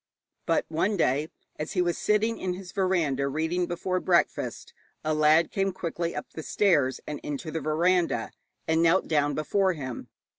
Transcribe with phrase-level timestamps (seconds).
[0.47, 1.29] But one day,
[1.59, 4.73] as he was sitting in his veranda reading before breakfast,
[5.05, 8.31] a lad came quickly up the stairs and into the veranda,
[8.67, 10.07] and knelt down before him.